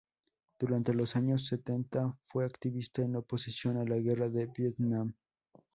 Durante 0.57 0.95
los 0.95 1.15
años 1.15 1.45
setenta 1.45 2.17
fue 2.25 2.43
activista 2.43 3.03
en 3.03 3.17
oposición 3.17 3.77
a 3.77 3.85
la 3.85 3.97
guerra 3.99 4.29
de 4.31 4.47
Vietnam. 4.47 5.13